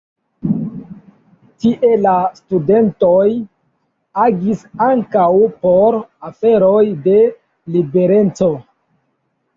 Tie 1.65 1.89
la 2.05 2.13
studentoj 2.39 3.27
agis 4.23 4.65
ankaŭ 4.89 5.29
por 5.67 6.01
aferoj 6.31 6.83
de 7.07 7.17
libereco. 7.77 8.49